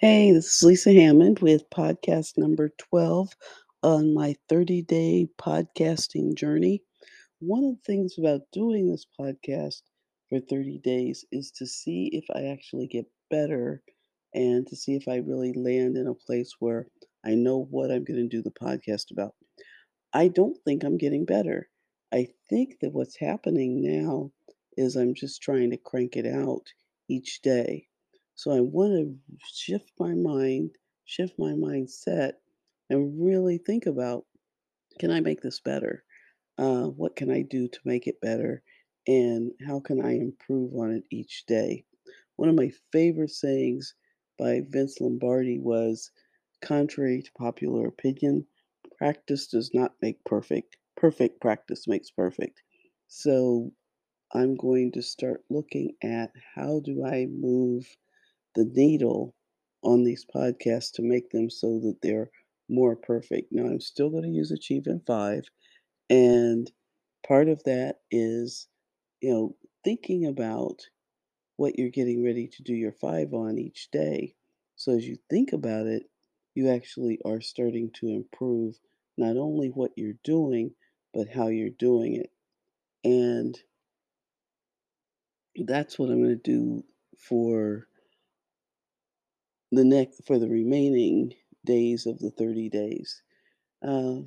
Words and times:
Hey, 0.00 0.30
this 0.30 0.54
is 0.58 0.62
Lisa 0.62 0.92
Hammond 0.92 1.40
with 1.40 1.68
podcast 1.70 2.38
number 2.38 2.68
12 2.78 3.34
on 3.82 4.14
my 4.14 4.36
30 4.48 4.82
day 4.82 5.28
podcasting 5.40 6.36
journey. 6.36 6.84
One 7.40 7.64
of 7.64 7.70
the 7.76 7.82
things 7.84 8.16
about 8.16 8.42
doing 8.52 8.88
this 8.88 9.06
podcast 9.18 9.82
for 10.28 10.38
30 10.38 10.78
days 10.84 11.24
is 11.32 11.50
to 11.56 11.66
see 11.66 12.10
if 12.12 12.24
I 12.32 12.44
actually 12.44 12.86
get 12.86 13.06
better 13.28 13.82
and 14.32 14.68
to 14.68 14.76
see 14.76 14.94
if 14.94 15.08
I 15.08 15.16
really 15.16 15.52
land 15.52 15.96
in 15.96 16.06
a 16.06 16.14
place 16.14 16.54
where 16.60 16.86
I 17.26 17.34
know 17.34 17.66
what 17.68 17.90
I'm 17.90 18.04
going 18.04 18.20
to 18.20 18.28
do 18.28 18.40
the 18.40 18.52
podcast 18.52 19.10
about. 19.10 19.34
I 20.14 20.28
don't 20.28 20.56
think 20.64 20.84
I'm 20.84 20.96
getting 20.96 21.24
better. 21.24 21.70
I 22.12 22.28
think 22.48 22.78
that 22.82 22.92
what's 22.92 23.16
happening 23.16 23.82
now 23.82 24.30
is 24.76 24.94
I'm 24.94 25.14
just 25.14 25.42
trying 25.42 25.70
to 25.72 25.76
crank 25.76 26.16
it 26.16 26.24
out 26.24 26.72
each 27.08 27.42
day. 27.42 27.87
So 28.38 28.52
I 28.52 28.60
want 28.60 28.94
to 28.94 29.38
shift 29.44 29.92
my 30.00 30.14
mind, 30.14 30.78
shift 31.04 31.38
my 31.38 31.52
mindset, 31.52 32.34
and 32.88 33.22
really 33.22 33.58
think 33.58 33.84
about 33.86 34.26
can 35.00 35.10
I 35.10 35.20
make 35.20 35.42
this 35.42 35.60
better? 35.60 36.04
Uh, 36.58 36.86
what 36.88 37.16
can 37.16 37.30
I 37.30 37.42
do 37.42 37.68
to 37.68 37.80
make 37.84 38.06
it 38.06 38.20
better? 38.20 38.62
And 39.08 39.52
how 39.66 39.80
can 39.80 40.00
I 40.04 40.12
improve 40.12 40.74
on 40.76 40.92
it 40.92 41.04
each 41.10 41.46
day? 41.46 41.84
One 42.36 42.48
of 42.48 42.54
my 42.56 42.70
favorite 42.92 43.30
sayings 43.32 43.94
by 44.38 44.62
Vince 44.68 45.00
Lombardi 45.00 45.58
was 45.58 46.12
contrary 46.62 47.22
to 47.22 47.32
popular 47.32 47.88
opinion, 47.88 48.46
practice 48.98 49.48
does 49.48 49.74
not 49.74 49.96
make 50.02 50.24
perfect. 50.24 50.76
Perfect 50.96 51.40
practice 51.40 51.88
makes 51.88 52.10
perfect. 52.10 52.62
So 53.08 53.72
I'm 54.32 54.56
going 54.56 54.92
to 54.92 55.02
start 55.02 55.44
looking 55.50 55.96
at 56.02 56.32
how 56.54 56.80
do 56.80 57.04
I 57.04 57.26
move 57.26 57.96
the 58.54 58.64
needle 58.64 59.34
on 59.82 60.04
these 60.04 60.24
podcasts 60.34 60.92
to 60.92 61.02
make 61.02 61.30
them 61.30 61.50
so 61.50 61.78
that 61.80 61.96
they're 62.02 62.30
more 62.68 62.96
perfect. 62.96 63.52
Now, 63.52 63.64
I'm 63.64 63.80
still 63.80 64.10
going 64.10 64.24
to 64.24 64.30
use 64.30 64.50
Achievement 64.50 65.04
5, 65.06 65.44
and 66.10 66.70
part 67.26 67.48
of 67.48 67.62
that 67.64 67.96
is, 68.10 68.68
you 69.20 69.32
know, 69.32 69.56
thinking 69.84 70.26
about 70.26 70.80
what 71.56 71.78
you're 71.78 71.90
getting 71.90 72.24
ready 72.24 72.48
to 72.48 72.62
do 72.62 72.74
your 72.74 72.92
5 72.92 73.34
on 73.34 73.58
each 73.58 73.90
day. 73.90 74.34
So 74.76 74.92
as 74.92 75.06
you 75.06 75.16
think 75.28 75.52
about 75.52 75.86
it, 75.86 76.04
you 76.54 76.70
actually 76.70 77.18
are 77.24 77.40
starting 77.40 77.90
to 77.94 78.08
improve 78.08 78.76
not 79.16 79.36
only 79.36 79.68
what 79.68 79.92
you're 79.96 80.14
doing, 80.24 80.72
but 81.12 81.28
how 81.28 81.48
you're 81.48 81.70
doing 81.70 82.14
it. 82.14 82.30
And 83.04 83.58
that's 85.66 85.98
what 85.98 86.10
I'm 86.10 86.22
going 86.22 86.40
to 86.40 86.50
do 86.50 86.84
for 87.18 87.87
the 89.72 89.84
next 89.84 90.26
for 90.26 90.38
the 90.38 90.48
remaining 90.48 91.32
days 91.64 92.06
of 92.06 92.18
the 92.18 92.30
30 92.30 92.68
days. 92.68 93.22
Uh, 93.86 94.20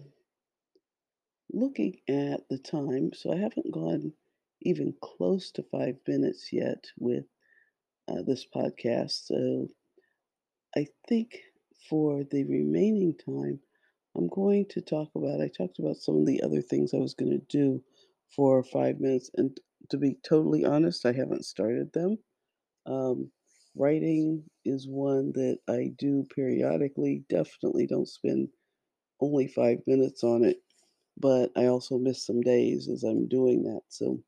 looking 1.52 1.98
at 2.08 2.48
the 2.50 2.58
time, 2.58 3.12
so 3.14 3.34
I 3.34 3.38
haven't 3.38 3.72
gone 3.72 4.14
even 4.62 4.94
close 5.02 5.52
to 5.52 5.64
five 5.64 5.98
minutes 6.08 6.50
yet 6.52 6.86
with 6.98 7.26
uh, 8.08 8.22
this 8.26 8.46
podcast. 8.54 9.26
So 9.26 9.68
I 10.76 10.88
think 11.08 11.40
for 11.90 12.24
the 12.24 12.44
remaining 12.44 13.16
time, 13.18 13.60
I'm 14.16 14.28
going 14.28 14.66
to 14.70 14.82
talk 14.82 15.10
about. 15.16 15.42
I 15.42 15.48
talked 15.50 15.80
about 15.80 15.98
some 15.98 16.18
of 16.18 16.26
the 16.26 16.42
other 16.44 16.62
things 16.62 16.94
I 16.94 16.98
was 16.98 17.14
going 17.14 17.32
to 17.32 17.46
do 17.50 17.84
for 18.36 18.64
five 18.64 19.00
minutes, 19.00 19.32
and 19.36 19.58
to 19.90 19.98
be 19.98 20.18
totally 20.24 20.66
honest, 20.66 21.06
I 21.06 21.14
haven't 21.14 21.46
started 21.46 21.92
them. 21.94 22.18
Um, 22.86 23.32
writing 23.76 24.44
is 24.66 24.88
one 24.88 25.32
that 25.34 25.60
I 25.68 25.92
do 25.98 26.26
periodically. 26.36 27.24
Definitely 27.30 27.88
don't 27.88 28.08
spend 28.08 28.50
only 29.22 29.48
five 29.48 29.80
minutes 29.88 30.24
on 30.24 30.44
it, 30.44 30.62
but 31.18 31.52
I 31.56 31.68
also 31.68 31.98
miss 31.98 32.26
some 32.26 32.42
days 32.42 32.90
as 32.90 33.04
I'm 33.04 33.28
doing 33.28 33.64
that. 33.64 33.82
So, 33.90 34.22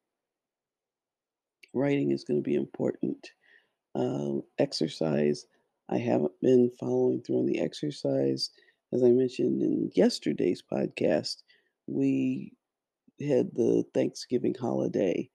writing 1.73 2.11
is 2.11 2.23
going 2.23 2.39
to 2.39 2.43
be 2.43 2.55
important. 2.55 3.29
Um, 3.95 4.43
exercise, 4.59 5.45
I 5.89 5.97
haven't 5.97 6.33
been 6.41 6.71
following 6.79 7.21
through 7.21 7.39
on 7.39 7.45
the 7.45 7.59
exercise. 7.59 8.49
As 8.93 9.03
I 9.03 9.09
mentioned 9.09 9.61
in 9.61 9.91
yesterday's 9.95 10.63
podcast, 10.71 11.43
we 11.87 12.53
had 13.21 13.51
the 13.55 13.85
Thanksgiving 13.93 14.55
holiday, 14.59 15.29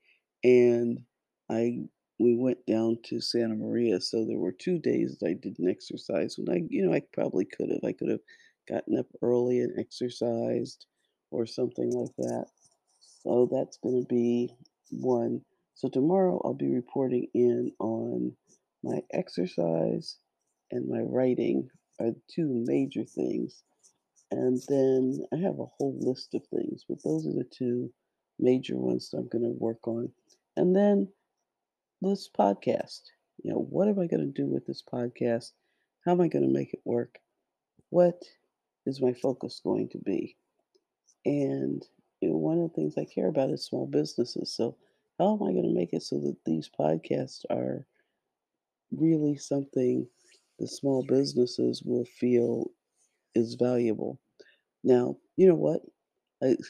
and 0.44 1.00
I 1.50 1.80
we 2.18 2.34
went 2.36 2.64
down 2.66 2.98
to 3.04 3.20
Santa 3.20 3.54
Maria, 3.54 4.00
so 4.00 4.24
there 4.24 4.38
were 4.38 4.52
2 4.52 4.78
days 4.78 5.18
that 5.18 5.28
I 5.28 5.34
didn't 5.34 5.68
exercise 5.70 6.36
when 6.38 6.50
I 6.54 6.66
you 6.68 6.86
know, 6.86 6.92
I 6.94 7.02
probably 7.12 7.44
could 7.44 7.70
have. 7.70 7.84
I 7.84 7.92
could 7.92 8.10
have 8.10 8.20
gotten 8.68 8.98
up 8.98 9.06
early 9.22 9.60
and 9.60 9.78
exercised 9.78 10.86
or 11.30 11.46
something 11.46 11.90
like 11.92 12.14
that. 12.18 12.46
So 13.00 13.48
that's 13.52 13.78
gonna 13.78 14.04
be 14.08 14.50
one. 14.90 15.42
So 15.74 15.88
tomorrow 15.88 16.40
I'll 16.44 16.54
be 16.54 16.68
reporting 16.74 17.28
in 17.34 17.72
on 17.78 18.36
my 18.82 19.02
exercise 19.12 20.18
and 20.70 20.88
my 20.88 21.00
writing 21.00 21.68
are 22.00 22.12
two 22.28 22.48
major 22.66 23.04
things. 23.04 23.62
And 24.30 24.60
then 24.68 25.24
I 25.32 25.36
have 25.38 25.58
a 25.58 25.66
whole 25.66 25.96
list 26.00 26.34
of 26.34 26.42
things, 26.48 26.84
but 26.88 27.02
those 27.02 27.26
are 27.26 27.32
the 27.32 27.48
two 27.50 27.92
major 28.38 28.76
ones 28.76 29.10
that 29.10 29.18
I'm 29.18 29.28
going 29.28 29.44
to 29.44 29.58
work 29.58 29.86
on. 29.88 30.12
And 30.56 30.76
then 30.76 31.08
this 32.00 32.28
podcast. 32.28 33.02
You 33.42 33.52
know, 33.52 33.66
what 33.70 33.88
am 33.88 33.98
I 33.98 34.06
going 34.06 34.32
to 34.32 34.42
do 34.42 34.46
with 34.46 34.66
this 34.66 34.82
podcast? 34.82 35.52
How 36.04 36.12
am 36.12 36.20
I 36.20 36.28
going 36.28 36.46
to 36.46 36.52
make 36.52 36.72
it 36.74 36.80
work? 36.84 37.18
What 37.90 38.22
is 38.86 39.00
my 39.00 39.12
focus 39.12 39.60
going 39.62 39.88
to 39.90 39.98
be? 39.98 40.36
And 41.24 41.84
you 42.20 42.30
know, 42.30 42.36
one 42.36 42.58
of 42.58 42.70
the 42.70 42.74
things 42.74 42.94
I 42.96 43.04
care 43.04 43.28
about 43.28 43.50
is 43.50 43.64
small 43.64 43.86
businesses. 43.86 44.52
So, 44.54 44.76
how 45.18 45.34
am 45.34 45.42
I 45.42 45.52
going 45.52 45.64
to 45.68 45.74
make 45.74 45.92
it 45.92 46.02
so 46.02 46.18
that 46.20 46.36
these 46.44 46.70
podcasts 46.78 47.44
are 47.50 47.86
really 48.90 49.36
something 49.36 50.06
the 50.58 50.66
small 50.66 51.04
businesses 51.04 51.82
will 51.84 52.04
feel 52.04 52.70
is 53.34 53.54
valuable? 53.54 54.18
Now, 54.84 55.16
you 55.36 55.48
know 55.48 55.54
what? 55.54 55.82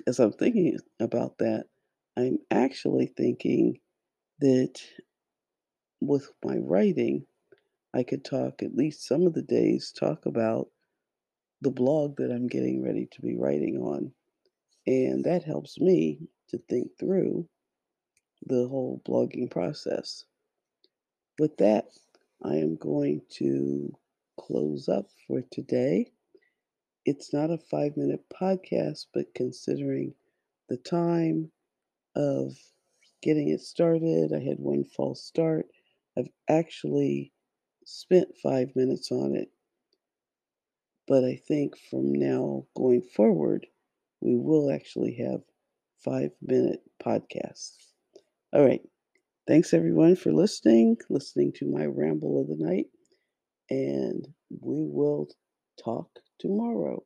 As 0.06 0.18
I'm 0.18 0.32
thinking 0.32 0.78
about 1.00 1.38
that, 1.38 1.66
I'm 2.16 2.38
actually 2.50 3.06
thinking 3.06 3.78
that 4.40 4.80
with 6.00 6.30
my 6.44 6.56
writing, 6.56 7.26
I 7.94 8.02
could 8.02 8.24
talk 8.24 8.62
at 8.62 8.76
least 8.76 9.06
some 9.06 9.26
of 9.26 9.34
the 9.34 9.42
days, 9.42 9.92
talk 9.92 10.26
about 10.26 10.68
the 11.60 11.70
blog 11.70 12.16
that 12.16 12.30
I'm 12.30 12.46
getting 12.46 12.82
ready 12.84 13.08
to 13.12 13.22
be 13.22 13.36
writing 13.36 13.78
on. 13.78 14.12
And 14.86 15.24
that 15.24 15.42
helps 15.42 15.80
me 15.80 16.28
to 16.48 16.58
think 16.68 16.90
through 16.98 17.48
the 18.46 18.68
whole 18.68 19.02
blogging 19.06 19.50
process. 19.50 20.24
With 21.38 21.56
that, 21.58 21.86
I 22.42 22.56
am 22.56 22.76
going 22.76 23.22
to 23.30 23.92
close 24.38 24.88
up 24.88 25.06
for 25.26 25.42
today. 25.50 26.12
It's 27.04 27.32
not 27.32 27.50
a 27.50 27.58
five 27.58 27.96
minute 27.96 28.24
podcast, 28.30 29.06
but 29.12 29.34
considering 29.34 30.14
the 30.68 30.76
time 30.76 31.50
of 32.14 32.56
getting 33.22 33.48
it 33.48 33.60
started, 33.60 34.32
I 34.32 34.40
had 34.40 34.58
one 34.58 34.84
false 34.84 35.22
start. 35.22 35.66
I've 36.18 36.30
actually 36.48 37.32
spent 37.86 38.36
five 38.42 38.76
minutes 38.76 39.12
on 39.12 39.36
it. 39.36 39.50
But 41.08 41.24
I 41.24 41.36
think 41.36 41.76
from 41.90 42.12
now 42.12 42.66
going 42.76 43.02
forward, 43.02 43.66
we 44.20 44.36
will 44.36 44.70
actually 44.70 45.14
have 45.14 45.42
five 46.04 46.32
minute 46.42 46.82
podcasts. 47.02 47.76
All 48.52 48.64
right. 48.64 48.82
Thanks 49.46 49.74
everyone 49.74 50.16
for 50.16 50.32
listening, 50.32 50.98
listening 51.10 51.52
to 51.54 51.66
my 51.66 51.86
ramble 51.86 52.40
of 52.40 52.48
the 52.48 52.56
night, 52.64 52.86
and 53.70 54.26
we 54.50 54.84
will 54.84 55.28
talk 55.82 56.10
tomorrow. 56.40 57.04